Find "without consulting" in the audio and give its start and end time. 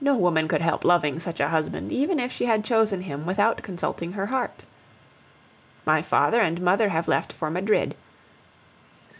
3.26-4.12